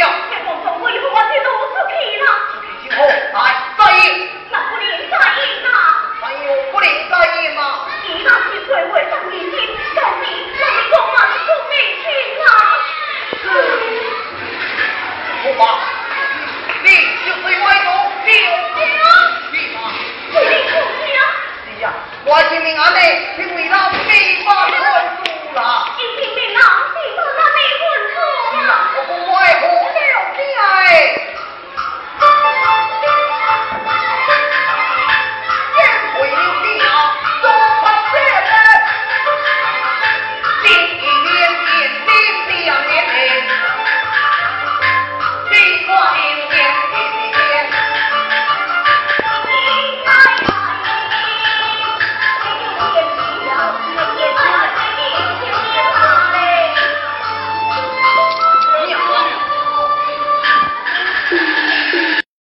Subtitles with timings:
[0.00, 0.39] 表现。